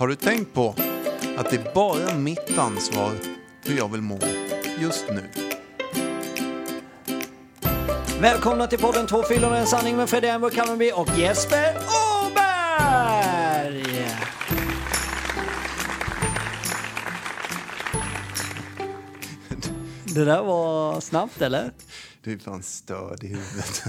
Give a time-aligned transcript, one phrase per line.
[0.00, 0.74] Har du tänkt på
[1.36, 3.12] att det är bara mitt ansvar
[3.64, 4.18] hur jag vill må
[4.78, 5.30] just nu?
[8.20, 11.76] Välkomna till podden Två fyllon och en sanning med Fredrik Ember Kalmarby och Jesper
[12.26, 13.84] Åberg!
[20.04, 21.72] Det där var snabbt eller?
[22.22, 23.82] Du är fan störd i huvudet.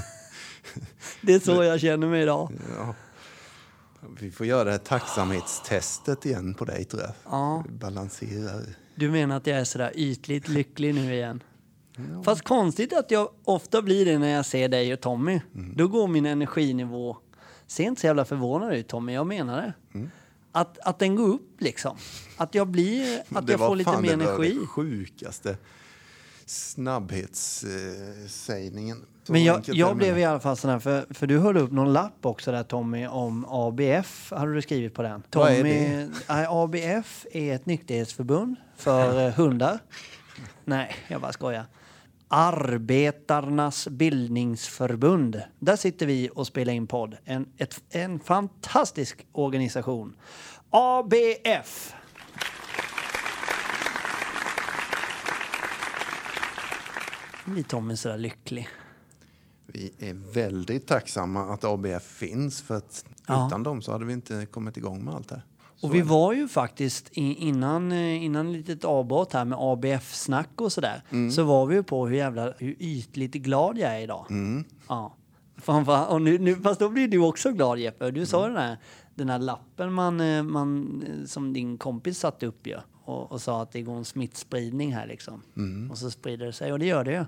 [1.22, 2.52] Det är så jag känner mig idag.
[2.78, 2.96] Ja.
[4.22, 7.12] Vi får göra det här tacksamhetstestet igen på dig tror jag.
[7.26, 7.64] Ja.
[7.70, 8.64] Balanserar.
[8.96, 11.44] Du menar att jag är sådär ytligt lycklig nu igen?
[12.26, 15.42] Fast konstigt att jag ofta blir det när jag ser dig och Tommy.
[15.76, 17.18] Då går min energinivå...
[17.68, 19.74] Ser inte så jävla förvånad ut Tommy, jag menar det.
[20.52, 21.98] Att, att den går upp liksom.
[22.38, 23.20] Att jag blir...
[23.30, 24.58] Att Det jag får lite fan mer det var energi.
[24.62, 25.58] det sjukaste
[26.52, 29.06] snabbhetssägningen.
[29.28, 31.94] Men jag, jag blev i alla fall sån här, för, för du höll upp någon
[31.94, 35.24] lapp också där Tommy om ABF, hade du skrivit på den?
[35.32, 36.10] Vad är Tommy, det?
[36.30, 39.80] Nej, ABF är ett nykterhetsförbund för eh, hundar.
[40.66, 41.66] Nej, jag bara skojar.
[42.28, 45.42] Arbetarnas bildningsförbund.
[45.60, 47.18] Där sitter vi och spelar in podd.
[47.26, 50.16] En, ett, en fantastisk organisation.
[50.70, 51.94] ABF.
[57.52, 58.68] Blir Tommy sådär lycklig.
[59.68, 63.48] Vi är väldigt tacksamma att ABF finns för att Ja.
[63.48, 65.44] utan dem så hade vi inte kommit igång med allt det här.
[65.76, 70.50] Så Och vi var ju faktiskt innan, eh, innan ett litet avbrott här med ABF-snack
[70.62, 71.04] och sådär.
[71.10, 71.32] Mm.
[71.32, 74.26] Så var vi ju på hur jävla hur ytligt glad jag är idag.
[74.30, 74.64] Mm.
[74.90, 75.16] Ja.
[75.58, 78.12] Fan, och nu, nu, fast då blir du också glad Jeppe.
[78.12, 78.54] Du sa Mm.
[78.56, 78.78] den här,
[79.16, 82.78] den här lappen man, eh, man, eh, som din kompis satte upp ju.
[83.12, 85.42] Och, och sa att det går en smittspridning här liksom.
[85.58, 85.92] Mm.
[85.92, 87.26] Och så sprider det sig och det gör det ju.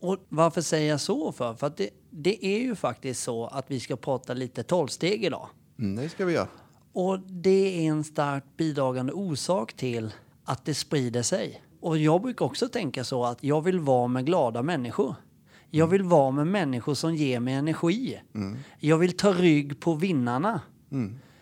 [0.00, 1.54] Och varför säger jag så för?
[1.54, 5.48] För att det, det är ju faktiskt så att vi ska prata lite tolvsteg idag.
[5.78, 6.48] Mm, det ska vi göra.
[6.92, 10.12] Och det är en starkt bidragande orsak till
[10.44, 11.62] att det sprider sig.
[11.80, 15.14] Och jag brukar också tänka så att jag vill vara med glada människor.
[15.70, 18.20] Jag vill vara med människor som ger mig energi.
[18.78, 20.60] Jag vill ta rygg på vinnarna.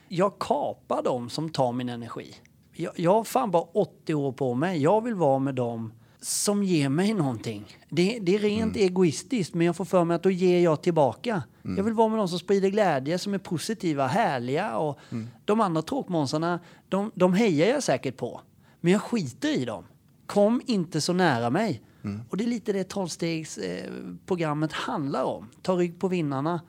[0.09, 2.35] Jag kapar dem som tar min energi.
[2.81, 4.83] Jag, jag har fan bara 80 år på mig.
[4.83, 7.77] Jag vill vara med dem som ger mig någonting.
[7.89, 11.43] Det, det är rent egoistiskt, men jag får för mig att då ger jag tillbaka.
[11.77, 14.77] Jag vill vara med dem som sprider glädje, som är positiva, härliga.
[14.79, 14.99] Och
[15.45, 18.41] De andra tråkmånsarna, de, de hejar jag säkert på.
[18.81, 19.85] Men jag skiter i dem.
[20.27, 21.83] Kom inte så nära mig.
[22.31, 25.49] Och det är lite det tolvstegsprogrammet handlar om.
[25.63, 26.61] Ta rygg på vinnarna.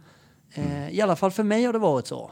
[0.53, 2.31] Eh, I alla fall för mig har det varit så.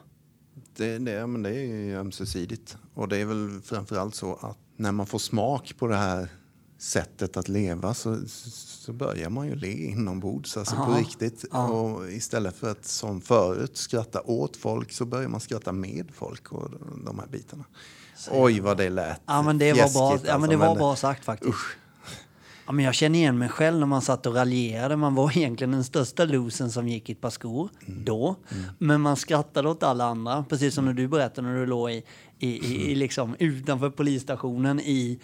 [0.78, 2.78] Det, det, men det är ju ömsesidigt.
[2.94, 6.30] Och det är väl framförallt så att när man får smak på det här
[6.78, 11.44] sättet att leva så, så börjar man ju le inombords, alltså på Ja, riktigt.
[11.44, 16.52] Och istället för att som förut skratta åt folk så börjar man skratta med folk
[16.52, 16.70] och
[17.06, 17.64] de här bitarna.
[18.32, 20.96] Oj vad det lät Ja men det var bra, ja, men alltså, det var bra
[20.96, 21.58] sagt faktiskt.
[22.68, 24.96] Ja, men jag känner igen mig själv när man satt och raljerade.
[24.96, 28.36] Man var egentligen den största losen som gick i ett par skor då.
[28.78, 30.46] Men man skrattade åt alla andra.
[30.50, 32.04] Precis som när du berättade när du låg i,
[32.40, 35.20] i, i, i liksom utanför polisstationen i,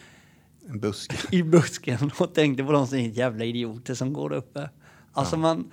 [0.69, 1.15] En buske.
[1.35, 4.69] i busken och tänkte på de som är jävla idioter som går där uppe.
[5.13, 5.71] Alltså man...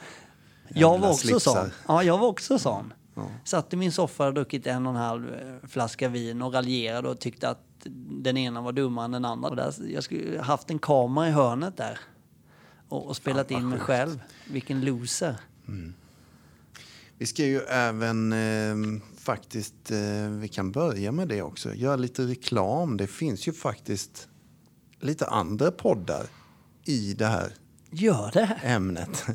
[0.69, 1.71] Jag var också sån.
[1.89, 2.93] Ja, jag var också sån.
[3.45, 7.09] Satt i min soffa och druckit en och en halv eh, flaska vin och raljerade
[7.09, 7.59] och tyckte att
[8.23, 9.49] den ena var dummare än den andra.
[9.49, 11.99] Och där, jag skulle haft en kamera i hörnet där
[12.89, 14.21] och, och spelat vad in mig själv.
[14.51, 15.37] Vilken loser.
[17.19, 22.23] Vi ska ju även eh, faktiskt, eh, vi kan börja med det också, göra lite
[22.23, 22.97] reklam.
[22.97, 24.29] Det finns ju faktiskt
[25.01, 26.27] lite andra poddar
[26.85, 27.53] i det här
[27.91, 28.61] Gör det?
[28.63, 29.27] ämnet.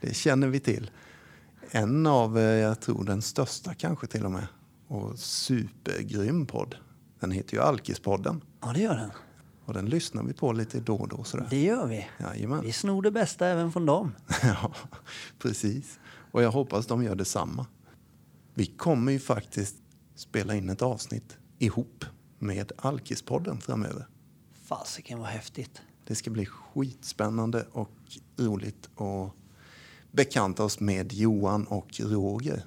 [0.00, 0.90] Det känner vi till.
[1.70, 4.46] En av, eh, jag tror den största kanske till och med,
[4.88, 6.74] och supergrym podd.
[7.20, 9.10] Den heter ju Alkispodden Ja, det gör den.
[9.64, 11.24] och den lyssnar vi på lite då och då.
[11.24, 11.46] Sådär.
[11.50, 12.06] Det gör vi.
[12.20, 12.60] Jajamän.
[12.64, 14.12] Vi snor det bästa även från dem.
[14.42, 14.72] Ja,
[15.38, 15.98] precis.
[16.32, 17.66] Och jag hoppas de gör detsamma.
[18.54, 19.76] Vi kommer ju faktiskt
[20.14, 22.04] spela in ett avsnitt ihop
[22.38, 24.06] med Alkispodden framöver.
[24.64, 25.82] Fasiken vad häftigt.
[26.06, 27.90] Det ska bli skitspännande och
[28.38, 29.32] roligt att
[30.10, 32.62] bekanta oss med Johan och Roger,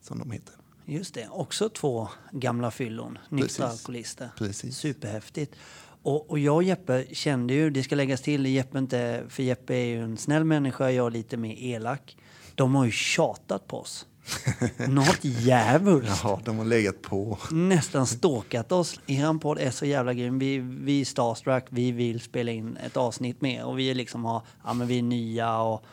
[0.00, 0.54] som de heter.
[0.84, 4.30] Just det, också två gamla fyllon, nyktra alkoholister.
[4.38, 4.76] Precis.
[4.76, 5.54] Superhäftigt.
[6.02, 9.74] Och, och jag och Jeppe kände ju, det ska läggas till, Jeppe inte, för Jeppe
[9.74, 12.16] är ju en snäll människa, jag är lite mer elak.
[12.54, 14.06] De har ju tjatat på oss.
[14.88, 16.20] Något djävulskt.
[16.24, 17.38] Ja, de har legat på.
[17.50, 19.00] Nästan stalkat oss.
[19.06, 20.38] Eran podd är så jävla grym.
[20.38, 23.64] Vi, vi är starstruck, vi vill spela in ett avsnitt mer.
[23.64, 25.84] Och vi är liksom har, ja men vi är nya och...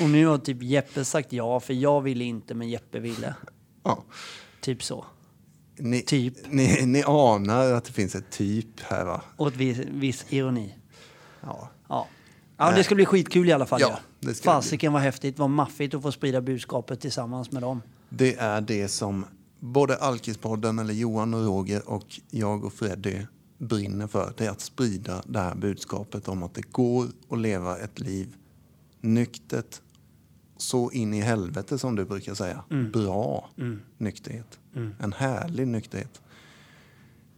[0.00, 3.34] Och nu har typ Jeppe sagt ja, för jag ville inte, men Jeppe ville.
[3.84, 4.04] Ja.
[4.60, 5.04] Typ så.
[5.78, 6.34] Ni, Typ.
[6.48, 9.22] Ni, ni anar att det finns ett typ här va?
[9.36, 10.74] Och ett viss, viss ironi.
[11.40, 11.70] Ja.
[11.88, 12.06] Ja.
[12.56, 13.80] Ja, det ska bli skitkul i alla fall.
[13.80, 17.82] Ja, Ja, Fasiken var häftigt, vad maffigt att få sprida budskapet tillsammans med dem.
[18.08, 19.24] Det är det som
[19.60, 23.16] både Alkispodden, eller Johan och Roger och jag och Freddy
[23.58, 24.32] brinner för.
[24.36, 28.34] Det är att sprida det här budskapet om att det går att leva ett liv
[29.02, 29.80] nyktert,
[30.56, 32.64] så in i helvete som du brukar säga.
[32.92, 33.50] Bra
[33.98, 34.58] nykterhet.
[34.98, 36.22] En härlig nykterhet.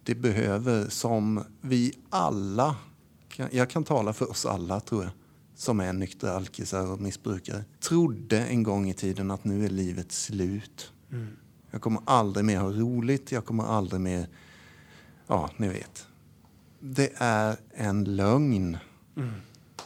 [0.02, 2.76] Det behöver, som vi alla,
[3.50, 5.12] jag kan tala för oss alla tror jag,
[5.54, 10.12] som är nyktra alkisar och missbrukare, trodde en gång i tiden att nu är livet
[10.12, 10.92] slut.
[11.70, 14.28] Jag kommer aldrig mer ha roligt, jag kommer aldrig mer...
[15.26, 16.06] Ja, ni vet.
[16.80, 18.76] Det är en lögn.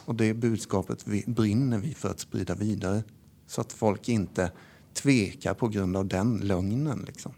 [0.09, 3.03] Och det budskapet vi, brinner vi för att sprida vidare.
[3.47, 4.51] Så att folk inte
[4.93, 7.03] tvekar på grund av den lögnen.
[7.07, 7.33] Liksom.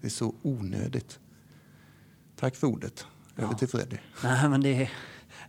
[0.00, 1.18] Det är så onödigt.
[2.36, 3.06] Tack för ordet.
[3.36, 3.96] Över till Freddy.
[4.22, 4.92] Nej, men det är,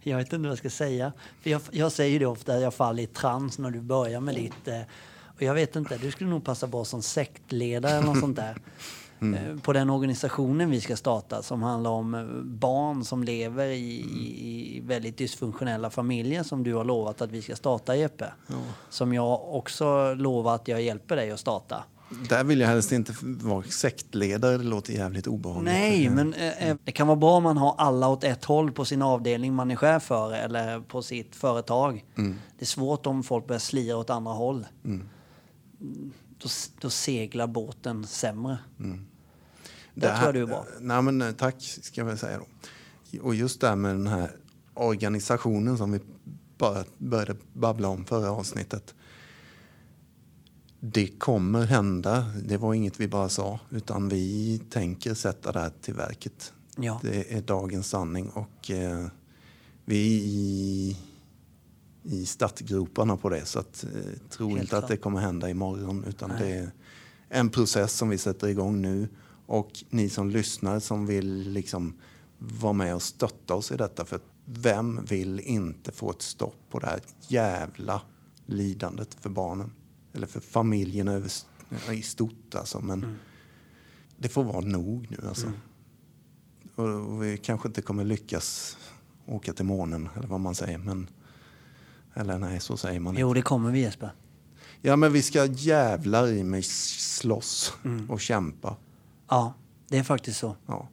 [0.04, 1.14] jag vet inte vad jag ska säga.
[1.42, 4.68] För jag, jag säger det ofta, jag faller i trans när du börjar med ditt...
[4.68, 4.82] Eh,
[5.36, 8.62] och jag vet inte, du skulle nog passa bra som sektledare eller något sånt där.
[9.20, 14.00] Eh, På den organisationen vi ska starta som handlar om eh, barn som lever i,
[14.00, 18.34] i, i väldigt dysfunktionella familjer som du har lovat att vi ska starta Jeppe.
[18.90, 21.84] Som jag också lovar att jag hjälper dig att starta.
[22.30, 24.58] Där vill jag helst inte vara sektledare.
[24.58, 25.74] Det låter jävligt obehagligt.
[25.74, 28.72] Nej, men eh, eh, det kan vara bra om man har alla åt ett håll
[28.72, 32.06] på sin avdelning man är chef för eller på sitt företag.
[32.16, 32.24] Det
[32.60, 34.66] är svårt om folk börjar slira åt andra håll.
[34.86, 35.08] Mm,
[36.38, 36.50] Då,
[36.82, 38.58] då seglar båten sämre.
[40.02, 40.66] Där tror jag du är bra.
[40.80, 42.46] Nej, men, eh, tack, ska jag väl säga då.
[43.22, 44.32] Och just det här med den här
[44.74, 46.00] organisationen som vi
[46.58, 48.96] bara började babbla om förra avsnittet.
[50.80, 52.26] Det kommer hända.
[52.44, 56.54] Det var inget vi bara sa, utan vi tänker sätta det här till verket.
[56.78, 57.00] Ja.
[57.04, 59.08] Det är dagens sanning och eh,
[59.86, 60.98] vi är i,
[62.04, 63.46] i startgroparna på det.
[63.46, 64.92] Så att, eh, tro Helt inte att klart.
[64.92, 66.40] det kommer hända imorgon, utan Nej.
[66.42, 66.72] det är
[67.30, 69.08] en process som vi sätter igång nu.
[69.48, 71.94] Och ni som lyssnar som vill liksom
[72.38, 74.06] vara med och stötta oss i detta.
[74.06, 78.02] För vem vill inte få ett stopp på det här jävla
[78.46, 79.72] lidandet för barnen?
[80.14, 81.32] Eller för familjen över,
[81.92, 82.82] i stort alltså.
[82.82, 83.16] Men
[84.18, 85.52] det får vara nog nu alltså.
[86.76, 88.78] Och, och vi kanske inte kommer lyckas
[89.26, 90.78] åka till månen eller vad man säger.
[90.78, 91.10] Men,
[92.14, 93.40] eller nej, så säger man Jo, inte.
[93.40, 94.12] det kommer vi Jesper.
[94.82, 97.74] Ja, men vi ska jävlar i mig slåss
[98.10, 98.76] och kämpa.
[99.30, 99.54] Ja,
[99.90, 100.56] det är faktiskt så.
[100.68, 100.88] Ja.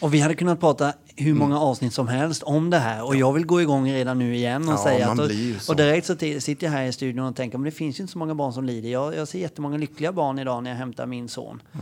[0.00, 3.04] Och vi hade kunnat prata hur många avsnitt som helst om det här.
[3.06, 5.18] Och jag vill gå igång redan nu igen och Ja, säga att...
[5.18, 5.24] Och,
[5.68, 8.12] och direkt så sitter jag här i studion och tänker men det finns ju inte
[8.12, 8.88] så många barn som lider.
[8.90, 11.62] Jag, jag ser jättemånga lyckliga barn idag när jag hämtar min son.
[11.72, 11.80] Ja.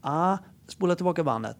[0.00, 0.38] Ah,
[0.68, 1.56] spola tillbaka bandet.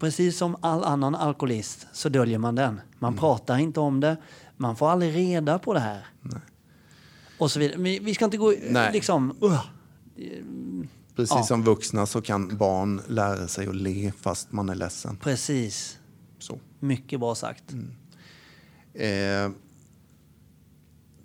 [0.00, 2.80] Precis som all annan alkoholist så döljer man den.
[2.98, 3.20] Man Mm.
[3.20, 4.16] pratar inte om det.
[4.56, 6.06] Man får aldrig reda på det här.
[7.38, 7.78] Och så vidare.
[7.78, 8.92] Men vi ska inte gå Nej.
[8.92, 9.36] liksom...
[9.42, 9.60] Uh,
[11.18, 11.42] Precis Ja.
[11.42, 15.16] som vuxna så kan barn lära sig att le fast man är ledsen.
[15.16, 15.98] precis.
[16.38, 16.60] Så.
[16.80, 17.72] Mycket bra sagt.
[17.72, 17.86] Mm.
[18.94, 19.52] Eh,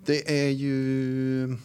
[0.06, 1.56] det är ju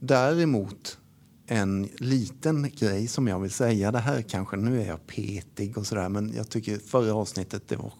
[0.00, 0.98] däremot
[1.46, 3.92] en liten grej som jag vill säga.
[3.92, 7.76] Det här kanske, nu är jag petig och sådär, men jag tycker förra avsnittet det
[7.76, 7.92] var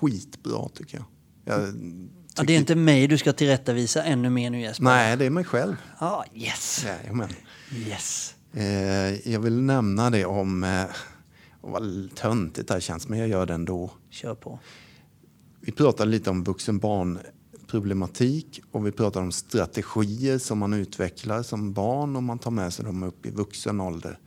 [0.00, 1.06] skitbra tycker jag.
[1.44, 1.74] jag
[2.36, 4.84] Ja, det är inte mig du ska tillrättavisa ännu mer nu Jesper.
[4.84, 5.76] Nej, det är mig själv.
[5.98, 6.84] Ah, yes.
[6.84, 7.28] Jajamän.
[7.74, 8.34] Yes.
[8.52, 10.84] Eh, jag vill nämna det om, eh,
[11.60, 13.90] vad töntigt det här känns, men jag gör det ändå.
[14.10, 14.58] Kör på.
[15.60, 21.72] Vi pratade lite om vuxen barnproblematik och vi pratade om strategier som man utvecklar som
[21.72, 24.18] barn och man tar med sig dem upp i vuxen ålder.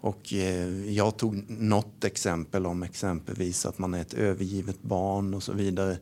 [0.00, 5.42] Och eh, jag tog något exempel om exempelvis att man är ett övergivet barn och
[5.42, 5.98] så vidare.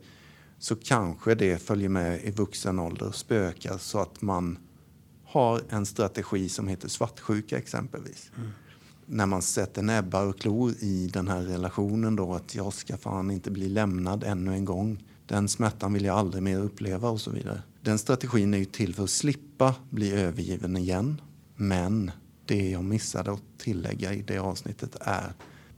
[0.59, 4.57] Så kanske det följer med i vuxen ålder och spökar så att man
[5.25, 8.31] har en strategi som heter svartsjuka exempelvis.
[9.05, 13.31] När man sätter näbbar och klor i den här relationen då att jag ska fan
[13.31, 15.03] inte bli lämnad ännu en gång.
[15.25, 17.61] Den smärtan vill jag aldrig mer uppleva och så vidare.
[17.81, 21.21] Den strategin är ju till för att slippa bli övergiven igen.
[21.55, 22.11] Men
[22.45, 25.33] det jag missade att tillägga i det avsnittet är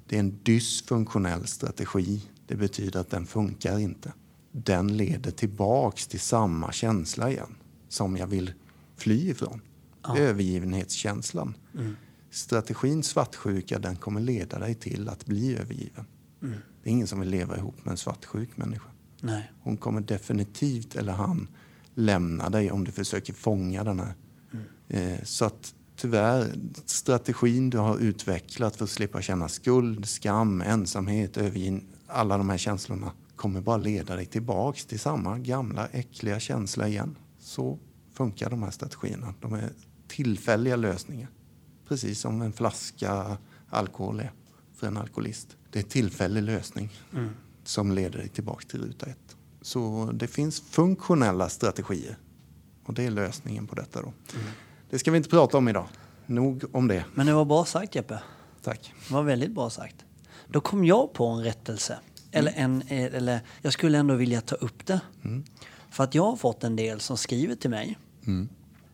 [0.08, 2.22] det är en dysfunktionell strategi.
[2.48, 4.14] Det betyder att den funkar inte.
[4.52, 7.56] Den leder tillbaks till samma känsla igen
[7.90, 8.54] som jag vill
[8.98, 9.62] fly ifrån.
[10.18, 11.54] Övergivenhetskänslan.
[12.30, 16.06] Strategin svartsjuka den kommer leda dig till att bli övergiven.
[16.84, 18.90] Det är ingen som vill leva ihop med en svartsjuk människa.
[19.22, 19.52] Nej.
[19.64, 21.48] Hon kommer definitivt, eller han,
[21.94, 24.14] lämna dig om du försöker fånga den här.
[24.88, 26.54] Eh, så att tyvärr,
[26.86, 32.58] strategin du har utvecklat för att slippa känna skuld, skam, ensamhet, övergin, alla de här
[32.58, 37.18] känslorna kommer bara leda dig tillbaks till samma gamla äckliga känsla igen.
[37.40, 37.80] Så
[38.14, 39.34] funkar de här strategierna.
[39.42, 39.70] De är
[40.08, 41.28] tillfälliga lösningar.
[41.88, 43.38] Precis som en flaska
[43.70, 44.32] alkohol är
[44.76, 45.58] för en alkoholist.
[45.72, 47.30] Det är en tillfällig lösning Mm.
[47.64, 49.36] som leder dig tillbaka till ruta ett.
[49.62, 52.18] Så det finns funktionella strategier
[52.86, 54.02] och det är lösningen på detta.
[54.02, 54.08] Då.
[54.08, 54.46] Mm.
[54.90, 55.88] Det ska vi inte prata om idag.
[56.26, 57.06] Nog om det.
[57.14, 58.20] Men det var bra sagt Jeppe.
[58.64, 58.94] Tack.
[59.08, 59.96] Det var väldigt bra sagt.
[60.48, 62.00] Då kom jag på en rättelse.
[62.32, 65.02] Eller, en, eh, eller jag skulle ändå vilja ta upp det.
[65.90, 67.98] För att jag har fått en del som skriver till mig.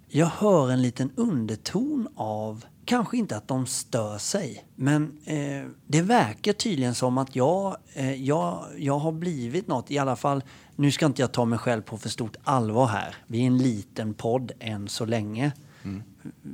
[0.10, 6.02] Jag hör en liten underton av, kanske inte att de stör sig, men eh, det
[6.02, 10.44] verkar tydligen som att jag, eh, jag, jag har blivit något, i alla fall,
[10.76, 13.16] nu ska inte jag ta mig själv på för stort allvar här.
[13.28, 15.52] Vi är en liten podd än så länge.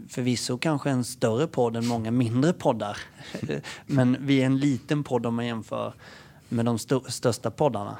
[0.09, 2.97] Förvisso kanske en större podd än många mindre poddar.
[3.85, 5.93] Men vi är en liten podd om man jämför
[6.53, 7.97] med de sto- största poddarna.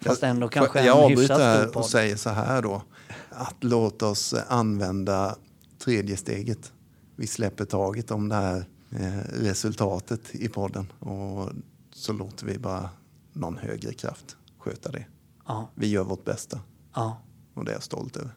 [0.00, 1.86] Fast ändå kanske jag en hyfsat stor och podd.
[1.86, 2.82] säger så här då.
[3.30, 5.36] Att låt oss använda
[5.78, 6.72] tredje steget.
[7.16, 11.50] Vi släpper taget om det här eh, resultatet i podden och
[11.92, 12.90] så låter vi bara
[13.32, 15.06] någon högre kraft sköta det.
[15.46, 16.60] Ja, Vi gör vårt bästa
[16.94, 17.20] ja,
[17.54, 18.30] och det är jag stolt över.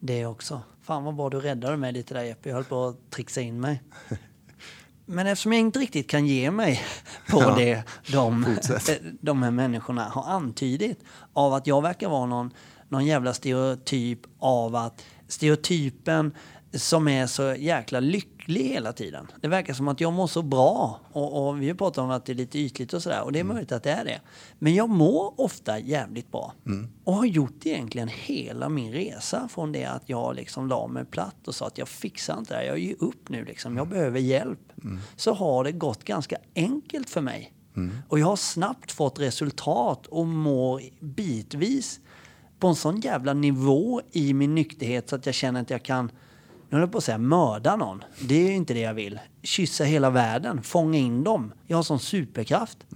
[0.00, 0.62] det också.
[0.82, 2.48] Fan vad bra du räddade mig lite där Jeppe.
[2.48, 3.82] Jag höll på att trixa in mig.
[5.06, 6.82] Men eftersom jag inte riktigt kan ge mig
[7.30, 7.82] på Ja, det
[8.12, 9.00] de, fortsätt.
[9.20, 10.98] de här människorna har antydit
[11.32, 12.50] av att jag verkar vara någon,
[12.88, 16.34] någon jävla stereotyp av att stereotypen
[16.72, 18.00] som är så jäkla
[18.48, 19.26] lycklig hela tiden.
[19.40, 22.26] Det verkar som att jag mår så bra och, och vi har pratat om att
[22.26, 24.20] det är lite ytligt och sådär och det är möjligt att det är det.
[24.58, 26.52] Men jag mår ofta jävligt bra
[27.04, 31.04] och har gjort det egentligen hela min resa från det att jag liksom la mig
[31.04, 33.88] platt och sa att jag fixar inte det här, jag ger upp nu liksom, jag
[33.88, 34.72] behöver hjälp.
[35.16, 37.52] Så har det gått ganska enkelt för mig.
[38.08, 42.00] Och jag har snabbt fått resultat och mår bitvis
[42.58, 46.10] på en sån jävla nivå i min nykterhet så att jag känner att jag kan,
[46.74, 48.04] nu höll jag på att säga mörda någon.
[48.20, 49.20] Det är ju inte det jag vill.
[49.42, 51.52] Kyssa hela världen, fånga in dem.
[51.66, 52.86] Jag har sån superkraft.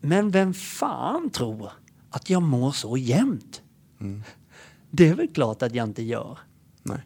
[0.00, 1.70] Men vem fan tror
[2.10, 3.62] att jag mår så jämnt?
[4.90, 6.38] Det är väl klart att jag inte gör.
[6.82, 6.98] Nej.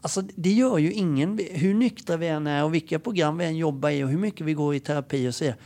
[0.00, 3.56] Alltså det gör ju ingen, hur nyktra vi än är och vilka program vi än
[3.56, 5.58] jobbar i och hur mycket vi går i terapi och så vidare,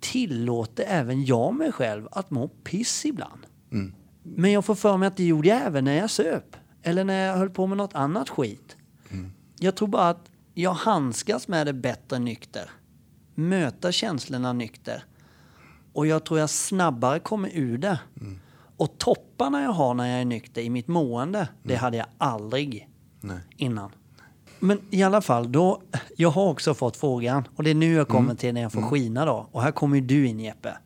[0.00, 3.46] tillåter även jag mig själv att må piss ibland.
[4.22, 6.56] Men jag får för mig att det gjorde jag även när jag söp.
[6.82, 8.76] Eller när jag höll på med något annat skit.
[9.58, 12.70] Jag tror bara att jag handskas med det bättre nykter.
[13.34, 15.04] Möta känslorna nykter.
[15.92, 18.00] Och jag tror jag snabbare kommer ur det.
[18.76, 22.88] Och topparna jag har när jag är nykter i mitt mående, det hade jag aldrig
[23.20, 23.38] Nej.
[23.56, 23.90] innan.
[24.60, 25.82] Men i alla fall, då,
[26.16, 28.82] jag har också fått frågan, och det är nu jag kommer till när jag får
[28.82, 29.48] skina då.
[29.52, 30.76] Och här kommer ju du in Jeppe.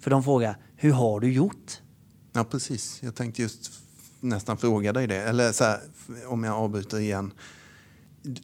[0.00, 1.80] För de frågar, hur har du gjort?
[2.32, 3.02] Ja, precis.
[3.02, 3.70] Jag tänkte just
[4.20, 5.22] nästan fråga dig det.
[5.22, 5.80] Eller så här,
[6.26, 7.32] om jag avbryter igen.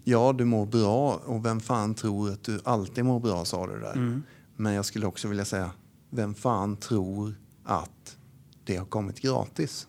[0.04, 3.80] Ja, du mår bra och vem fan tror att du alltid mår bra, sa du
[3.80, 4.22] där.
[4.56, 5.70] Men jag skulle också vilja säga,
[6.10, 8.16] vem fan tror att
[8.64, 9.86] det har kommit gratis?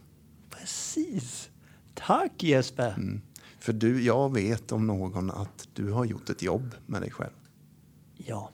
[0.50, 1.50] Precis.
[1.94, 2.94] Tack Jesper.
[2.98, 3.22] Mm.
[3.60, 7.34] För du, jag vet om någon att du har gjort ett jobb med dig själv.
[8.16, 8.52] Ja.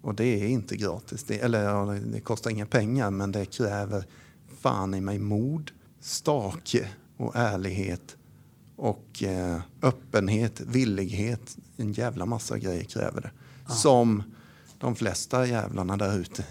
[0.00, 1.24] Och det är inte gratis.
[1.24, 4.04] Det, eller ja, det kostar inga pengar, men det kräver
[4.60, 5.70] fan i mig mod,
[6.00, 8.16] stake och ärlighet
[8.76, 11.56] och eh, öppenhet, villighet.
[11.76, 13.30] En jävla massa grejer kräver det.
[13.72, 14.22] Som
[14.78, 16.44] de flesta jävlarna där ute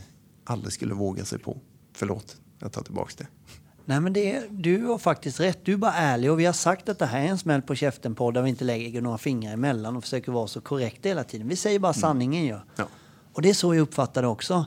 [0.43, 1.57] aldrig skulle våga sig på.
[1.93, 3.27] Förlåt, jag tar tillbaks det.
[3.85, 5.59] Nej men det, du har faktiskt rätt.
[5.63, 7.75] Du är bara ärlig och vi har sagt att det här är en smäll på
[7.75, 11.23] käften på där vi inte lägger några fingrar emellan och försöker vara så korrekta hela
[11.23, 11.47] tiden.
[11.47, 12.57] Vi säger bara sanningen ju.
[12.75, 12.87] Ja.
[13.33, 14.65] Och det är så jag uppfattar det också.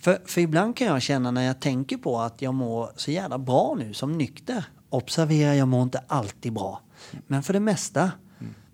[0.00, 3.38] För, för ibland kan jag känna när jag tänker på att jag mår så jävla
[3.38, 4.64] bra nu som nykter.
[4.88, 6.80] Observera, jag mår inte alltid bra.
[7.26, 8.12] Men för det mesta.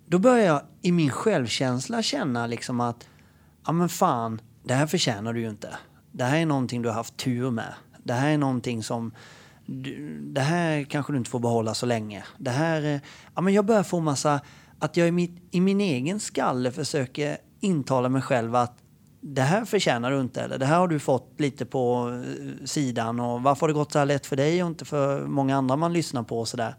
[0.09, 3.09] Då börjar jag i min självkänsla känna liksom att
[3.67, 5.77] ja men fan, det här förtjänar du ju inte.
[6.13, 7.75] Det här är någonting du har haft tur med.
[8.05, 9.13] Det här är någonting som
[9.67, 12.25] du, det här kanske du inte får behålla så länge.
[12.39, 13.01] Det här,
[13.35, 14.41] ja men jag börjar få massa,
[14.79, 18.79] att jag i, mitt, i min egen skalle försöker intala mig själv att
[19.21, 23.21] det här förtjänar du inte eller det här har du fått lite på eh, sidan
[23.21, 25.77] och varför har det gått så här lätt för dig och inte för många andra
[25.77, 26.75] man lyssnar på och sådär.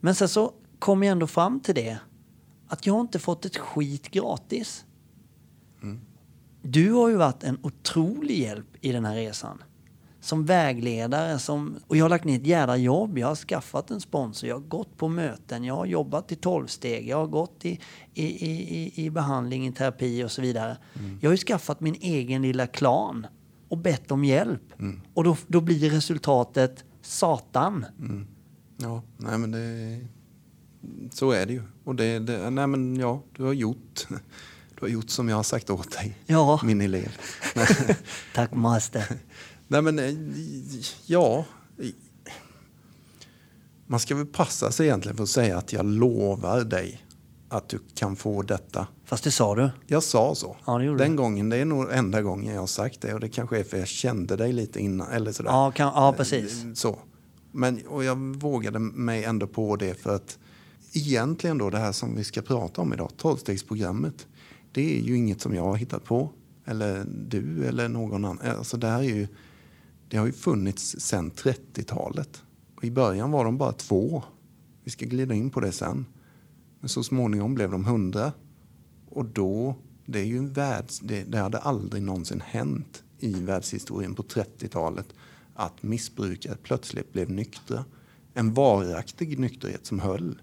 [0.00, 1.98] Men sen så kommer jag ändå fram till det
[2.68, 4.84] att jag har inte fått ett skit gratis.
[6.62, 9.62] Du har ju varit en otrolig hjälp i den här resan.
[10.24, 11.38] Som vägledare.
[11.38, 13.18] Som, och jag har lagt ner ett jädra jobb.
[13.18, 14.48] Jag har skaffat en sponsor.
[14.48, 15.64] Jag har gått på möten.
[15.64, 17.08] Jag har jobbat i tolvsteg.
[17.08, 17.80] Jag har gått i,
[18.14, 20.76] i, i, i behandling, i terapi och så vidare.
[20.94, 21.18] Mm.
[21.22, 23.26] Jag har ju skaffat min egen lilla klan
[23.68, 24.80] och bett om hjälp.
[24.80, 25.00] Mm.
[25.14, 27.86] Och då, då blir resultatet Satan.
[28.76, 30.06] Ja, nej men det...
[31.12, 31.62] Så är det ju.
[31.84, 34.06] Och det, det, nej men ja, du har gjort...
[34.74, 37.16] Du har gjort som jag har sagt åt dig, Ja, min elev.
[38.34, 39.04] tack master.
[39.74, 40.14] Nej men, eh,
[41.06, 41.44] ja.
[43.86, 47.06] Man ska väl passa sig egentligen för att säga att jag lovar dig
[47.48, 48.86] att du kan få detta.
[49.04, 49.70] Fast det sa du.
[49.86, 50.56] Jag sa så.
[50.66, 51.16] Ja, det Den du.
[51.16, 53.78] gången, det är nog enda gången jag har sagt det och det kanske är för
[53.78, 55.50] jag kände dig lite innan eller sådär.
[55.50, 56.64] Ja, kan, ja precis.
[56.64, 56.98] Eh, Så.
[57.52, 60.38] Men, och jag vågade mig ändå på det för att
[60.92, 64.26] egentligen då det här som vi ska prata om idag, tolvstegsprogrammet,
[64.72, 66.30] det är ju inget som jag har hittat på.
[66.64, 68.38] Eller du eller någon annan.
[68.58, 69.28] Alltså det här är ju,
[70.14, 72.42] det har ju funnits sedan 30-talet.
[72.82, 74.22] I början var de bara två.
[74.84, 76.06] Vi ska glida in på det sen.
[76.80, 78.32] Men så småningom blev de hundra.
[79.08, 79.74] Och då,
[80.06, 85.06] det är ju en världs, det, det hade aldrig någonsin hänt i världshistorien på 30-talet
[85.54, 87.84] att missbrukare plötsligt blev nyktra.
[88.34, 90.40] En varaktig nykterhet som höll.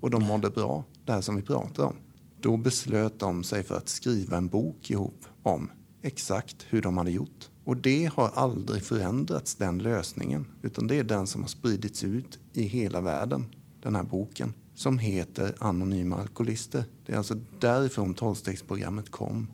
[0.00, 1.96] Och de mådde bra, det här som vi pratar om.
[2.40, 5.70] Då beslöt de sig för att skriva en bok ihop om
[6.02, 7.48] exakt hur de hade gjort.
[7.64, 10.46] Och det har aldrig förändrats, den lösningen.
[10.62, 13.46] Utan det är den som har spridits ut i hela världen,
[13.82, 14.54] den här boken.
[14.74, 16.84] Som heter Anonyma Alkoholister.
[17.06, 19.46] Det är alltså därifrån tolvstegsprogrammet kom.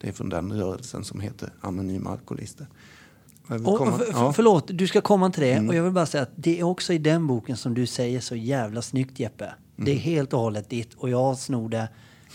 [0.00, 2.66] Det är från den rörelsen som heter Anonyma Alkoholister.
[3.48, 4.20] Och, komma- för, ja.
[4.20, 4.32] Mm.
[4.32, 5.68] Förlåt, du ska komma till det.
[5.68, 8.20] Och jag vill bara säga att det är också i den boken som du säger
[8.20, 9.54] så jävla snyggt Jeppe.
[9.76, 9.94] Det Mm.
[9.96, 11.88] är helt och hållet ditt och jag snor det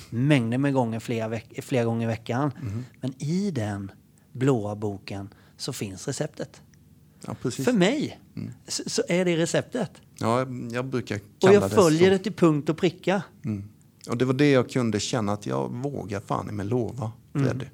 [0.10, 2.52] mängder med gånger flera, veck- flera gånger i veckan.
[2.62, 2.86] Mm.
[3.02, 3.92] Men i den
[4.32, 6.62] blåa boken så finns receptet.
[7.26, 7.36] Ja.
[7.52, 8.52] För mig Mm.
[8.68, 9.92] så, så är det receptet.
[10.20, 10.40] Ja,
[10.72, 12.10] jag- brukar Och jag det följer så.
[12.10, 13.22] det till punkt och pricka.
[13.46, 13.64] Mm.
[14.10, 17.66] Och det var det jag kunde känna att jag vågar fan mig lova, Freddy.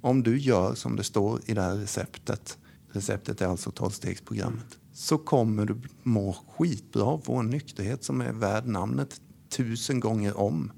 [0.00, 2.58] Om du gör som det står i det här receptet,
[2.92, 8.66] receptet är alltså tolvstegsprogrammet, så kommer du må skitbra få en nykterhet som är värd
[8.66, 10.72] namnet tusen gånger om.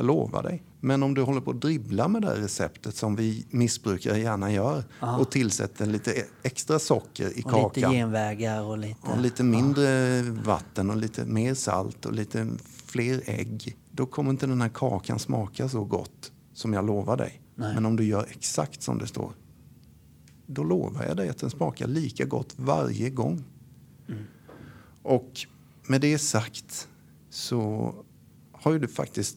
[0.00, 0.62] Jag lovar dig.
[0.80, 4.52] Men om du håller på att dribbla med det här receptet som vi missbrukare gärna
[4.52, 4.84] gör
[5.18, 7.72] och tillsätter lite e- extra socker i Och kakan.
[7.74, 9.08] lite genvägar och lite...
[9.10, 12.48] Och lite mindre vatten och lite mer salt och lite
[12.86, 13.76] fler ägg.
[13.90, 17.42] Då kommer inte den här kakan smaka så gott som jag lovar dig.
[17.54, 17.74] Nej.
[17.74, 19.32] Men om du gör exakt som det står,
[20.46, 23.44] då lovar jag dig att den smakar lika gott varje gång.
[24.08, 24.22] Mm.
[25.02, 25.40] Och
[25.86, 26.88] med det sagt
[27.30, 27.94] så
[28.52, 29.36] har ju du faktiskt...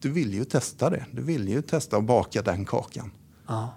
[0.00, 1.06] Du vill ju testa det.
[1.12, 3.10] Du vill ju testa att baka den kakan.
[3.46, 3.74] Ja.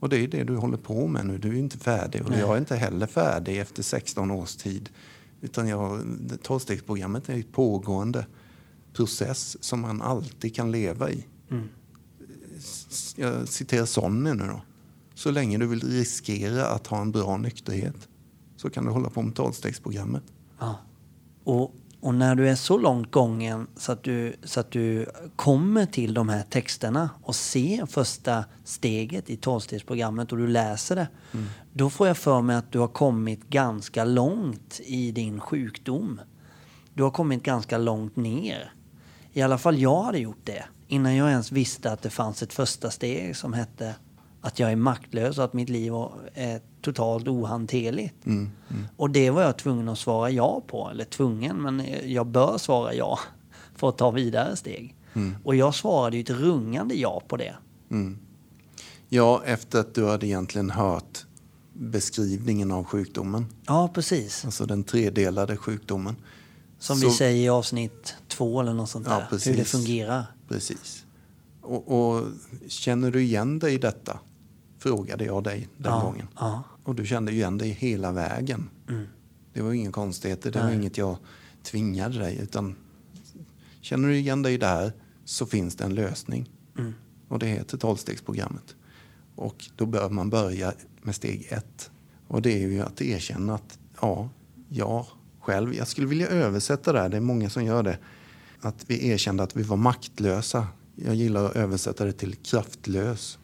[0.00, 1.38] Och det är det du håller på med nu.
[1.38, 2.40] Du är inte färdig och Nej.
[2.40, 4.90] jag är inte heller färdig efter 16 års tid.
[5.40, 6.02] Utan jag,
[6.42, 8.26] tolvstegsprogrammet är ett pågående
[8.92, 11.26] process som man alltid kan leva i.
[11.50, 11.68] Mm.
[13.16, 14.62] Jag citerar Sonny nu då.
[15.14, 18.08] Så länge du vill riskera att ha en bra nykterhet
[18.56, 20.24] så kan du hålla på med tolvstegsprogrammet.
[20.58, 20.78] Ja.
[21.44, 25.86] Och, och när du är så långt gången så att, du, så att du kommer
[25.86, 31.08] till de här texterna och ser första steget i tolvstegsprogrammet och du läser det.
[31.72, 36.20] Då får jag för mig att du har kommit ganska långt i din sjukdom.
[36.94, 38.72] Du har kommit ganska långt ner.
[39.32, 40.64] I alla fall jag hade gjort det.
[40.88, 43.94] Innan jag ens visste att det fanns ett första steg som hette
[44.40, 45.92] att jag är maktlös och att mitt liv
[46.34, 48.14] är totalt ohanterligt.
[48.96, 50.88] Och det var jag tvungen att svara ja på.
[50.90, 53.18] Eller tvungen, men jag bör svara ja
[53.76, 54.94] för att ta vidare steg.
[55.44, 57.54] Och jag svarade ju ett rungande ja på det.
[59.08, 61.26] Ja, efter att du hade egentligen hört
[61.72, 63.46] beskrivningen av sjukdomen.
[63.66, 64.44] Ja, precis.
[64.44, 66.16] Alltså den tredelade sjukdomen.
[66.78, 69.26] Som Så- vi säger i avsnitt två eller något sånt Ja, där.
[69.30, 69.52] precis.
[69.52, 70.24] Hur det fungerar.
[70.48, 71.04] Precis.
[71.62, 72.24] Och, och
[72.68, 74.18] känner du igen dig i detta?
[74.84, 76.26] Frågade jag dig den ja, gången.
[76.38, 76.62] Ja.
[76.84, 78.70] Och du kände igen dig hela vägen.
[78.88, 79.06] Mm.
[79.52, 80.76] Det var inga konstigheter, det var Nej.
[80.76, 81.16] inget jag
[81.62, 82.38] tvingade dig.
[82.42, 82.76] Utan
[83.80, 84.92] känner du igen dig där
[85.24, 86.50] så finns det en lösning.
[86.78, 86.94] Mm.
[87.28, 88.76] Och det heter tolvstegsprogrammet.
[89.34, 91.90] Och då bör man börja med steg ett.
[92.28, 94.28] Och det är ju att erkänna att ja,
[94.68, 95.06] jag
[95.40, 97.98] själv, jag skulle vilja översätta det här, det är många som gör det.
[98.60, 100.66] Att vi erkände att vi var maktlösa.
[100.94, 103.38] Jag gillar att översätta det till kraftlös.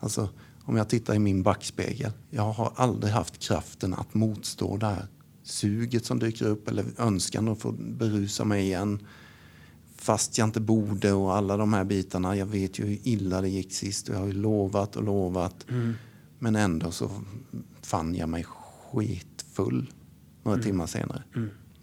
[0.00, 0.28] Alltså,
[0.64, 2.12] om jag tittar i min backspegel.
[2.30, 5.06] Jag har aldrig haft kraften att motstå det här
[5.42, 9.06] suget som dyker upp eller önskan att få berusa mig igen
[9.96, 12.36] fast jag inte borde och alla de här bitarna.
[12.36, 15.66] Jag vet ju hur illa det gick sist och jag har ju lovat och lovat.
[16.38, 17.10] Men ändå så
[17.82, 19.92] fann jag mig skitfull
[20.42, 20.66] några Mm.
[20.66, 21.22] timmar senare.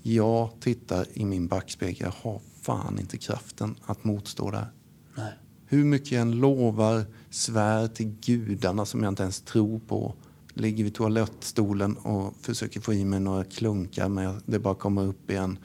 [0.01, 1.97] Jag tittar i min backspegel.
[1.99, 4.71] Jag har fan inte kraften att motstå där.
[5.17, 5.33] Nej.
[5.65, 10.13] Hur mycket jag än lovar, svär till gudarna som jag inte ens tror på.
[10.53, 15.31] Ligger vid toalettstolen och försöker få i mig några klunkar men det bara kommer upp
[15.31, 15.57] igen.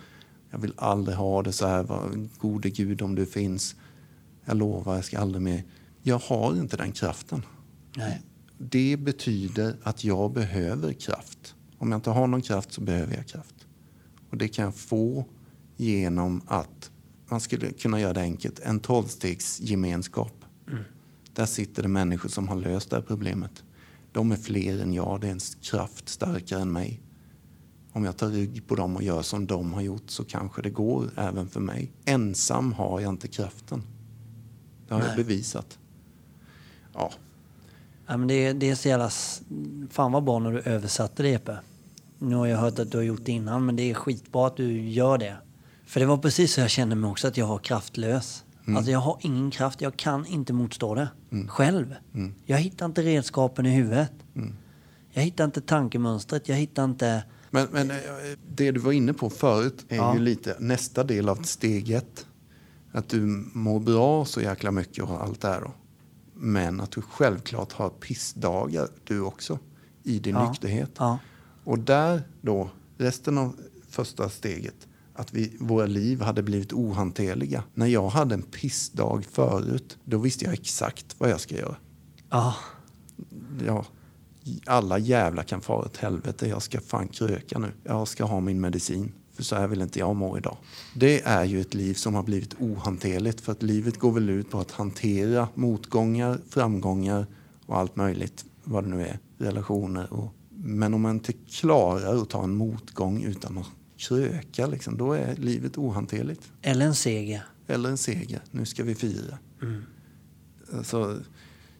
[0.50, 1.87] Jag vill aldrig ha det så här.
[2.38, 3.77] Gode gud om du finns.
[4.44, 5.64] Jag lovar, jag ska aldrig mer.
[6.03, 7.42] Jag har inte den kraften.
[7.96, 8.22] Nej.
[8.59, 11.55] Det betyder att jag behöver kraft.
[11.79, 13.66] Om jag inte har någon kraft så behöver jag kraft.
[14.31, 15.24] Och det kan jag få
[15.77, 16.90] genom att,
[17.29, 20.44] man skulle kunna göra det enkelt, en tolvstegsgemenskap.
[21.35, 23.64] Där sitter det människor som har löst det här problemet.
[24.12, 27.01] De är fler än jag, det är en kraft starkare än mig.
[27.92, 30.70] Om jag tar rygg på dem och gör som de har gjort så kanske det
[30.70, 31.92] går även för mig.
[32.05, 33.83] Ensam har jag inte kraften.
[34.88, 35.16] Det har jag Nej.
[35.16, 35.79] bevisat.
[36.92, 37.12] Ja,
[38.07, 39.11] Ja, men det, det är så jävla...
[39.90, 41.59] Fan vad bra när du översatte det Epe.
[42.18, 44.57] Nu har jag hört att du har gjort det innan men det är skitbra att
[44.57, 45.37] du gör det.
[45.87, 48.43] För det var precis så jag kände mig också att jag var kraftlös.
[48.66, 51.09] Alltså jag har ingen kraft, jag kan inte motstå det.
[51.48, 51.94] Själv.
[52.44, 54.12] Jag hittar inte redskapen i huvudet.
[55.11, 57.24] Jag hittar inte tankemönstret, jag hittar inte...
[57.50, 57.96] Men, men eh,
[58.55, 60.14] det du var inne på förut är Ja.
[60.14, 62.27] ju lite nästa del av steg ett.
[62.92, 63.20] Att du
[63.53, 65.70] mår bra så jäkla mycket och allt det här då.
[66.35, 69.59] Men att du självklart har pissdagar du också
[70.03, 70.48] i din Ja.
[70.50, 70.90] nykterhet.
[70.98, 71.18] Ja.
[71.64, 73.57] Och där då, resten av
[73.88, 77.64] första steget, att vi, våra liv hade blivit ohanterliga.
[77.74, 81.77] När jag hade en pissdag förut, då visste jag exakt vad jag ska göra.
[82.31, 82.55] Ja.
[83.66, 83.85] Ja,
[84.66, 86.48] alla jävlar kan fara åt helvete.
[86.48, 87.72] Jag ska fan kröka nu.
[87.85, 89.12] Jag ska ha min medicin.
[89.33, 90.57] För så här vill inte jag må idag.
[90.94, 93.40] Det är ju ett liv som har blivit ohanterligt.
[93.40, 97.27] För att livet går väl ut på att hantera motgångar, framgångar
[97.66, 98.44] och allt möjligt.
[98.64, 99.18] Vad det nu är.
[99.38, 100.35] Relationer och...
[100.57, 105.37] Men om man inte klarar att ta en motgång utan att kröka, liksom, då är
[105.37, 106.52] livet ohanterligt.
[106.62, 107.42] Eller en seger.
[107.66, 108.40] Eller en seger.
[108.50, 109.38] Nu ska vi fira.
[110.72, 111.18] Alltså,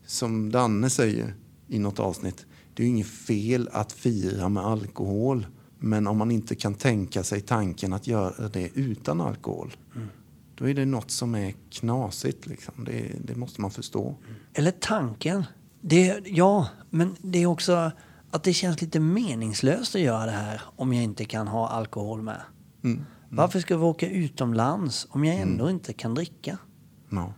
[0.07, 1.35] som Danne säger
[1.69, 2.47] i något avsnitt.
[2.75, 5.47] Det är ju inget fel att fira med alkohol.
[5.79, 9.77] Men om man inte kan tänka sig tanken att göra det utan alkohol.
[10.55, 12.47] Då är det något som är knasigt.
[12.47, 12.85] Liksom.
[12.85, 14.17] Det, det måste man förstå.
[14.55, 15.45] Eller tanken.
[15.81, 17.93] Det, ja, men det är också
[18.35, 22.23] att det känns lite meningslöst att göra det här om jag inte kan ha alkohol
[22.23, 22.41] med.
[22.85, 23.05] Mm.
[23.29, 26.59] Varför ska vi åka utomlands om jag ändå inte kan dricka?
[27.11, 27.33] Ja.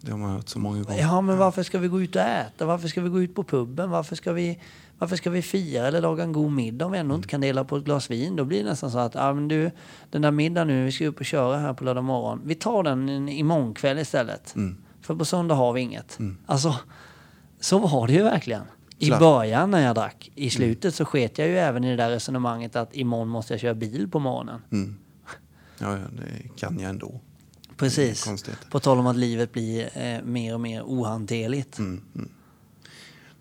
[0.00, 1.00] Det har man hört så många gånger.
[1.00, 2.66] Ja, men varför ska vi gå ut och äta?
[2.66, 3.90] Varför ska vi gå ut på puben?
[3.90, 4.60] Varför ska vi,
[4.98, 7.64] varför ska vi fira eller laga en god middag om vi ändå inte kan dela
[7.64, 8.36] på ett glas vin?
[8.36, 9.70] Då blir det nästan så att, ja men du,
[10.10, 12.40] den där middagen nu, vi ska upp och köra här på lördag morgon.
[12.44, 14.54] Vi tar den en- imorgon kväll istället.
[15.00, 16.18] För på söndag har vi inget.
[16.46, 16.74] Alltså,
[17.60, 18.62] så var det ju verkligen.
[18.98, 20.30] I början när jag drack.
[20.34, 23.60] I slutet så sket jag ju även i det där resonemanget att imorgon måste jag
[23.60, 24.62] köra bil på morgonen.
[24.72, 24.96] Mm.
[25.78, 27.20] Ja, ja, det kan jag ändå.
[27.76, 28.28] Precis.
[28.70, 31.78] På tal om att livet blir eh, mer och mer ohanterligt.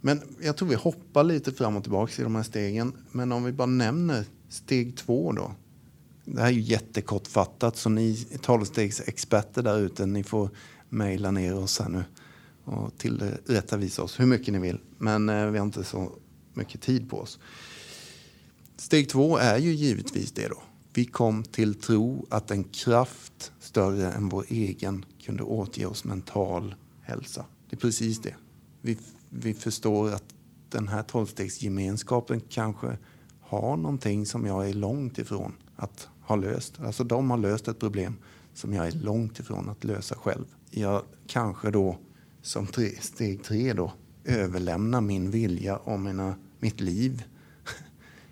[0.01, 2.93] Men jag tror vi hoppar lite fram och tillbaka i de här stegen.
[3.11, 5.51] Men om vi bara nämner steg två då.
[6.25, 10.49] Det här är ju jättekortfattat så ni tolvstegsexperter där ute, ni får
[10.89, 12.03] mejla ner oss här nu
[12.65, 14.79] och tillrättavisa oss hur mycket ni vill.
[14.97, 16.11] Men eh, vi har inte så
[16.53, 17.39] mycket tid på oss.
[18.77, 20.63] Steg två är ju givetvis det då.
[20.93, 26.75] Vi kom till tro att en kraft större än vår egen kunde återge oss mental
[27.01, 27.45] hälsa.
[27.69, 28.35] Det är precis det.
[28.81, 28.97] Vi,
[29.29, 30.23] vi förstår att
[30.69, 32.97] den här tolvstegsgemenskapen kanske
[33.41, 36.79] har någonting som jag är långt ifrån att ha löst.
[36.79, 38.15] Alltså de har löst ett problem
[38.53, 40.45] som jag är långt ifrån att lösa själv.
[40.69, 41.97] Jag kanske då
[42.43, 43.93] som tre, steg tre då
[44.25, 47.23] överlämnar min vilja och mina, mitt liv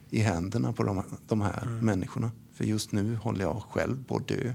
[0.09, 2.31] i händerna på de, de här människorna.
[2.53, 4.53] För just nu håller jag själv på att dö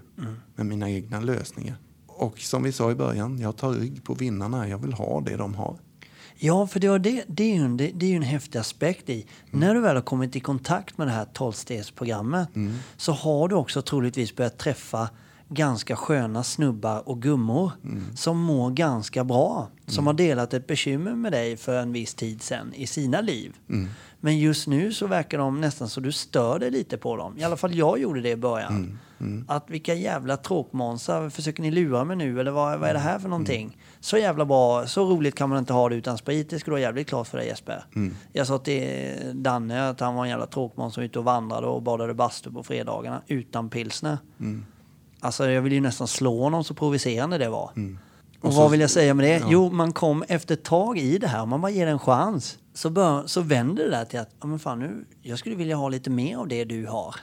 [0.55, 1.77] med mina egna lösningar.
[2.07, 4.69] Och som vi sa i början, jag tar rygg på vinnarna.
[4.69, 5.77] Jag vill ha det de har.
[6.39, 9.11] Ja, för det, det, det, är ju en, det, det är ju en häftig aspekt
[9.11, 9.27] i.
[9.51, 12.49] När du väl har kommit i kontakt med det här tolvstegsprogrammet
[12.97, 15.09] så har du också troligtvis börjat träffa
[15.49, 17.73] ganska sköna snubbar och gummor
[18.15, 19.69] som mår ganska bra.
[19.87, 23.57] Som har delat ett bekymmer med dig för en viss tid sedan i sina liv.
[24.21, 27.39] Men just nu så verkar de nästan så du stör dig lite på dem.
[27.39, 28.99] I alla fall jag gjorde det i början.
[29.49, 33.19] Att vilka jävla tråkmånsar, försöker ni lura mig nu eller vad, vad är det här
[33.19, 33.77] för någonting?
[34.01, 36.51] Så jävla bra, så roligt kan man inte ha det utan sprit.
[36.51, 37.85] Det skulle vara jävligt klart för dig Jesper.
[38.33, 38.89] Jag sa till
[39.35, 42.51] Danne att han var en jävla tråkmåns som var ute och vandrade och badade bastu
[42.51, 44.19] på fredagarna utan pilsner.
[45.27, 47.71] Alltså jag vill ju nästan slå honom så provocerande det var.
[48.41, 49.37] Och, Och så- vad vill jag säga med det?
[49.39, 49.47] ja.
[49.51, 51.47] Jo, man kom efter ett tag i det här.
[51.47, 52.59] Man bara ger det en chans.
[52.75, 55.77] så, bör, så vänder det där till att ja, men fan, nu, jag skulle vilja
[55.77, 57.15] ha lite mer av det du har.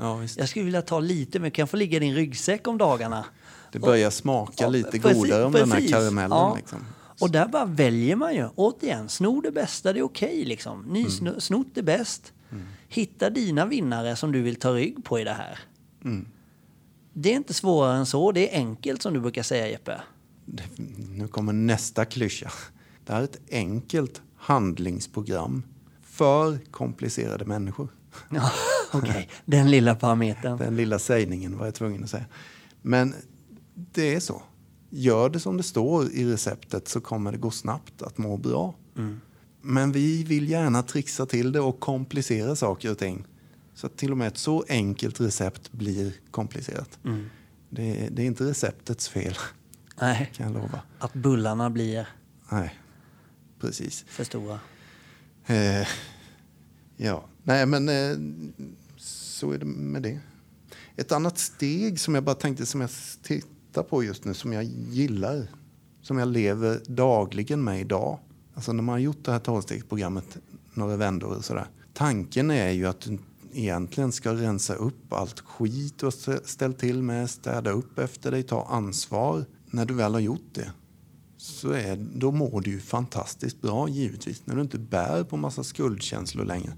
[0.00, 0.38] Ja, visst.
[0.38, 3.24] Jag skulle vilja ta lite mer, kan jag få ligga i din ryggsäck om dagarna?
[3.72, 6.30] Det börjar smaka Ja, lite precis, godare om den här karamellen.
[6.38, 6.54] Ja.
[6.56, 6.78] Liksom.
[7.20, 8.48] Och där bara väljer man ju.
[8.54, 10.84] Återigen, sno det bästa, det är okej liksom.
[10.84, 10.92] Mm.
[11.02, 12.32] Nysnott är bäst.
[12.88, 15.58] Hitta dina vinnare som du vill ta rygg på i det här.
[16.04, 16.28] Mm.
[17.18, 20.00] Det är inte svårare än så, det är enkelt som du brukar säga Jeppe.
[20.96, 22.50] Nu kommer nästa klyscha.
[23.04, 25.62] Det här är ett enkelt handlingsprogram
[26.02, 27.88] för komplicerade människor.
[28.30, 28.50] Ja,
[28.92, 30.58] okej, den lilla parametern.
[30.58, 32.24] Den lilla sägningen var jag tvungen att säga.
[32.82, 33.14] Men
[33.74, 34.42] det är så.
[34.90, 38.74] Gör det som det står i receptet så kommer det gå snabbt att må bra.
[39.60, 43.26] Men vi vill gärna trixa till det och komplicera saker och ting.
[43.76, 46.98] Så till och med ett så enkelt recept blir komplicerat.
[47.70, 49.34] Det, det är inte receptets fel,
[50.00, 50.80] Nej, kan jag lova.
[50.98, 52.08] att bullarna blir
[52.50, 52.78] Nej,
[53.60, 54.04] precis.
[54.08, 54.60] för stora.
[55.46, 55.86] Eh,
[56.96, 58.16] ja, nej men eh,
[58.96, 60.20] så är det med det.
[60.96, 62.90] Ett annat steg som jag bara tänkte som jag
[63.22, 65.46] tittar på just nu som jag gillar.
[66.02, 68.18] Som jag lever dagligen med idag.
[68.54, 70.38] Alltså när man har gjort det här tolvstegsprogrammet
[70.74, 71.66] några vändor och sådär.
[71.92, 73.18] Tanken är ju att du
[73.56, 76.14] egentligen ska rensa upp allt skit och
[76.44, 79.44] ställt till med, städa upp efter dig, ta ansvar.
[79.70, 80.70] När du väl har gjort det
[81.36, 84.46] så är, då mår du ju fantastiskt bra givetvis.
[84.46, 86.72] När du inte bär på massa skuldkänslor längre.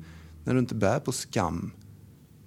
[0.44, 1.70] När du inte bär på skam.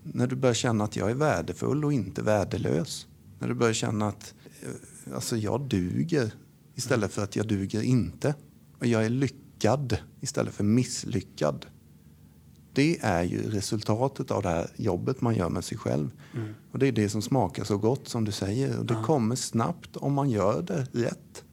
[0.03, 3.07] När du börjar känna att jag är värdefull och inte värdelös.
[3.39, 6.33] När du börjar känna att eh, alltså, jag duger
[6.75, 8.35] istället för att jag duger inte.
[8.79, 11.65] Och jag är lyckad istället för misslyckad.
[12.73, 16.11] Det är ju resultatet av det här jobbet man gör med sig själv.
[16.71, 18.79] Och det är det som smakar så gott som du säger.
[18.79, 21.43] Och det kommer snabbt om man gör det rätt.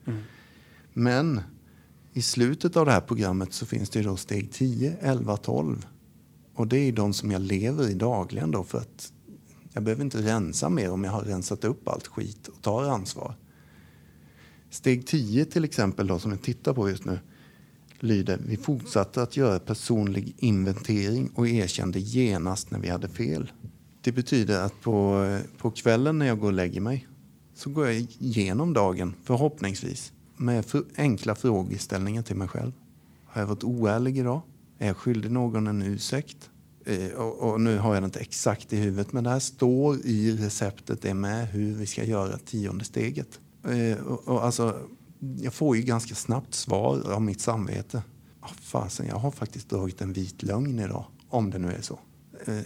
[0.93, 1.41] Men
[2.13, 5.87] i slutet av det här programmet så finns det då steg 10, 11, 12.
[6.55, 9.13] Och det är de som jag lever i dagligen då för att
[9.73, 13.35] jag behöver inte rensa mer om jag har rensat upp allt skit och tar ansvar.
[14.71, 17.19] Steg 10 till exempel då som jag tittar på just nu
[18.01, 23.53] lyder vi fortsatte att göra personlig inventering och erkände genast när vi hade fel.
[24.01, 27.09] Det betyder att på, på kvällen när jag går och lägger mig
[27.55, 32.73] så går jag igenom dagen, förhoppningsvis, med för, enkla frågeställningar till mig själv.
[33.27, 34.41] Har jag varit oärlig idag?
[34.79, 36.51] Är jag skyldig någon en ursäkt?
[36.85, 39.97] Eh, och, och nu har jag det inte exakt i huvudet, men det här står
[39.97, 43.41] i receptet det är med hur vi ska göra tionde steget.
[43.65, 44.81] Eh, och, och alltså,
[45.21, 48.03] jag får ju ganska snabbt svar av mitt samvete.
[48.43, 51.99] Oh, fasen, jag har faktiskt dragit en vit lögn idag, om det nu är så.
[52.45, 52.59] Eh,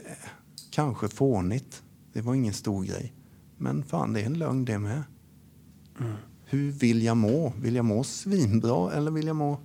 [0.70, 3.12] kanske fånigt, det var ingen stor grej.
[3.56, 5.02] Men fan, det är en lögn det med.
[6.44, 7.52] Hur vill jag må?
[7.60, 9.58] Vill jag må svinbra eller vill jag må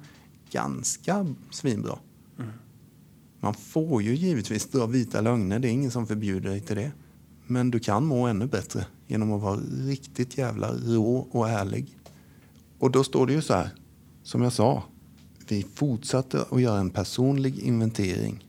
[0.51, 1.99] ganska svinbra?
[3.39, 6.91] Man får ju givetvis dra vita lögner, det är ingen som förbjuder dig till det.
[7.47, 11.96] Men du kan må ännu bättre genom att vara riktigt jävla rå och ärlig.
[12.79, 13.69] Och då står det ju så här,
[14.23, 14.83] som jag sa.
[15.47, 18.47] Vi fortsatte att göra en personlig inventering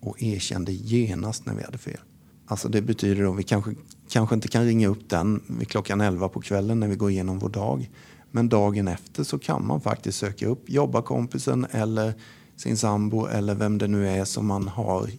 [0.00, 2.00] och erkände genast när vi hade fel.
[2.46, 3.74] Alltså det betyder då vi kanske,
[4.08, 7.38] kanske inte kan ringa upp den vid klockan 11 på kvällen när vi går igenom
[7.38, 7.90] vår dag.
[8.30, 12.14] Men dagen efter så kan man faktiskt söka upp jobbarkompisen eller
[12.56, 15.10] sin sambo eller vem det nu är som man har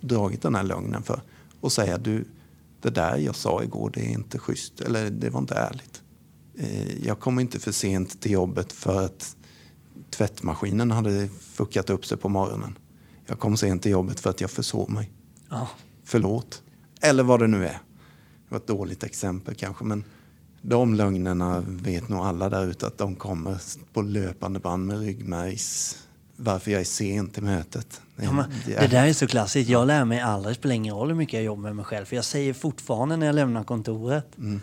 [0.00, 1.22] dragit den här lögnen för
[1.60, 2.24] och säga du,
[2.80, 6.01] det där jag sa igår det är inte schysst eller det var inte ärligt.
[6.58, 9.36] Eh, Jag kom inte för sent till jobbet för att
[10.10, 12.78] tvättmaskinen hade fuckat upp sig på morgonen.
[13.26, 15.10] Jag kom sent till jobbet för att jag försov mig.
[15.50, 15.68] Ja.
[16.04, 16.62] Förlåt.
[17.00, 17.78] Eller vad det nu är.
[18.48, 20.04] Det var ett dåligt exempel kanske, men
[20.62, 23.60] de lögnerna vet nog alla där ute att de kommer
[23.92, 25.98] på löpande band med ryggmärgs...
[26.36, 28.00] Varför jag är sen till mötet.
[28.16, 29.70] Ja, men, en det där är så klassiskt.
[29.70, 32.04] Jag lär mig aldrig, det spelar ingen roll hur mycket jag jobbar med mig själv.
[32.04, 34.38] För jag säger fortfarande när jag lämnar kontoret.
[34.38, 34.60] Mm.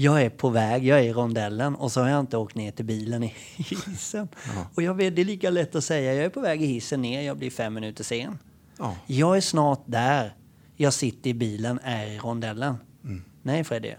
[0.00, 2.70] Jag är på väg, jag är i rondellen och så har jag inte åkt ner
[2.70, 4.28] till bilen i hissen.
[4.74, 7.02] Och jag vet, det är lika lätt att säga, jag är på väg i hissen
[7.02, 8.38] ner, jag blir fem minuter sen.
[8.78, 8.96] Ja.
[9.06, 10.36] Jag är snart där.
[10.76, 12.76] Jag sitter i bilen, är i rondellen.
[13.04, 13.24] Mm.
[13.42, 13.94] Nej Freddy,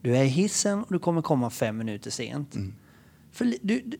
[0.00, 2.54] du är i hissen och du kommer komma fem minuter sent.
[2.54, 2.74] Mm.
[3.32, 3.98] För du, du,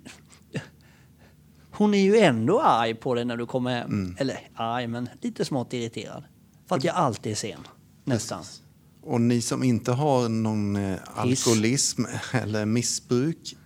[1.73, 3.91] hon är ju ändå arg på dig när du kommer hem.
[3.91, 4.17] Mm.
[4.19, 6.25] Eller arg, men lite smått irriterad.
[6.69, 7.61] För att jag alltid är sen.
[8.05, 8.45] Nästan.
[9.05, 13.57] Och ni som inte har någon eh, alkoholism eller missbruk,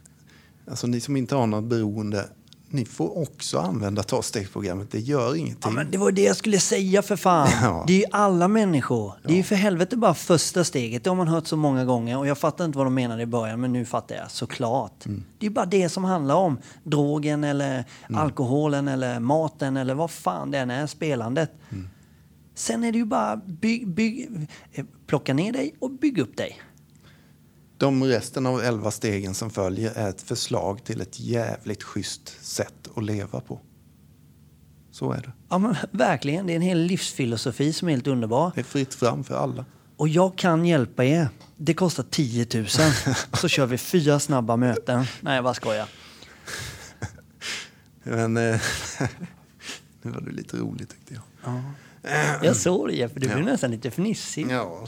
[0.71, 2.29] alltså ni som inte har något beroende,
[2.69, 4.91] ni får också använda tolvstegsprogrammet.
[4.91, 5.75] Det gör Ja, ingenting.
[5.75, 7.49] men det var det jag skulle säga för fan.
[7.63, 7.85] Ja.
[7.87, 9.13] Det är ju alla människor.
[9.23, 11.05] Det är ju för helvete bara första steget.
[11.05, 12.19] Det har man hört så många gånger.
[12.19, 15.07] Och jag fattar inte vad de menade i början, men nu fattar jag såklart.
[15.07, 15.25] Mm.
[15.39, 20.51] Det är bara det som handlar om drogen eller alkoholen eller maten eller vad fan
[20.51, 21.51] det än är, spelandet.
[21.71, 21.89] Mm.
[22.57, 26.61] Sen är det ju bara bygg, bygg, eh, plocka ner dig och bygg upp dig.
[27.79, 32.89] De resten av elva stegen som följer är ett förslag till ett jävligt schysst sätt
[32.95, 33.61] att leva på.
[34.91, 35.33] Så är det.
[35.49, 38.53] Ja men verkligen, det är en hel livsfilosofi som är helt underbar.
[38.55, 39.65] Det är fritt fram för alla.
[39.97, 41.29] Och jag kan hjälpa er.
[41.57, 42.67] Det kostar 10 000.
[43.33, 45.05] Så kör vi fyra snabba möten.
[45.21, 45.89] Nej, jag bara skojar.
[48.03, 48.61] Men eh,
[50.03, 51.53] nu var det lite roligt tyckte jag.
[52.43, 54.47] Jag såg det Jeppe, du blev nästan lite fnissig.
[54.51, 54.87] Ja,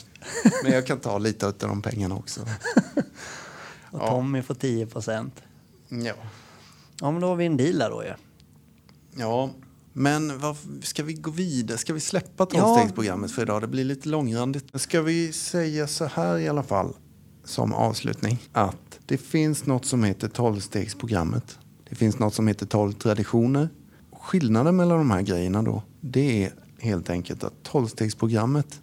[0.63, 2.41] men jag kan ta lite av de pengarna också.
[3.91, 5.43] Och Tommy får 10 procent.
[5.89, 6.15] Ja,
[7.01, 8.13] Ja, men då har vi en deal där då ju.
[9.17, 9.51] ja.
[9.93, 11.79] men vad, ska vi gå vidare?
[11.79, 13.61] Ska vi släppa tolvstegsprogrammet för idag?
[13.61, 14.81] Det blir lite långrandigt.
[14.81, 16.95] Ska vi säga så här i alla fall
[17.45, 21.59] som avslutning att det finns något som heter tolvstegsprogrammet.
[21.89, 23.69] Det finns något som heter tolv traditioner.
[24.13, 28.81] Skillnaden mellan de här grejerna då, det är helt enkelt att tolvstegsprogrammet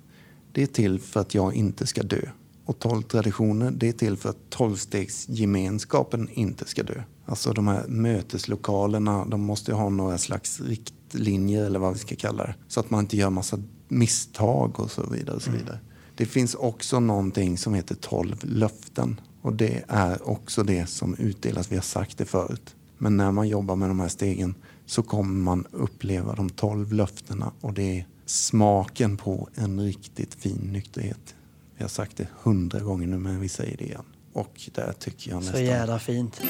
[0.51, 2.21] det är till för att jag inte ska dö.
[2.65, 7.03] Och tolv traditioner, det är till för att tolvstegsgemenskapen inte ska dö.
[7.25, 12.15] Alltså de här möteslokalerna, de måste ju ha några slags riktlinjer eller vad vi ska
[12.15, 12.55] kalla det.
[12.67, 15.35] Så att man inte gör massa misstag och så vidare.
[15.35, 15.79] Och så vidare.
[16.15, 19.21] Det finns också någonting som heter tolv löften.
[19.41, 22.75] Och det är också det som utdelas, vi har sagt det förut.
[22.97, 24.55] Men när man jobbar med de här stegen
[24.85, 30.69] så kommer man uppleva de tolv löftena och det är smaken på en riktigt fin
[30.71, 31.35] nykterhet.
[31.77, 34.03] Vi har sagt det hundra gånger nu men vi säger det igen.
[34.33, 36.41] Och där tycker jag Så nästan jävla fint.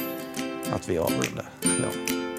[0.74, 1.50] att vi avrundar.
[1.64, 1.90] Ja,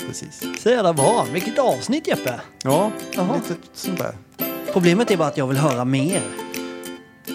[0.06, 0.42] precis.
[0.62, 1.26] Så jävla bra.
[1.32, 2.40] Vilket avsnitt Jeppe.
[2.62, 3.36] Ja, Jaha.
[3.36, 4.16] lite sånt där.
[4.72, 6.22] Problemet är bara att jag vill höra mer.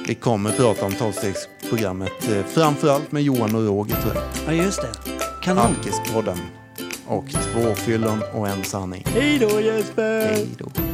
[0.08, 4.24] Vi kommer prata om tolvstegsprogrammet eh, framförallt med Johan och Roger tror jag.
[4.47, 4.91] Ja, just det.
[5.43, 5.65] Kanon.
[5.65, 6.38] Alkispodden.
[7.12, 9.04] Och två fyllon och en sanning.
[9.06, 10.26] Hej då Jesper!
[10.26, 10.90] Hej då.